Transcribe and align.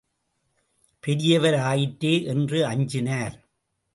பெரியவர் 1.03 1.53
ஆயிற்றே 1.53 2.23
என்று 2.23 2.65
அஞ்சினார். 2.69 3.35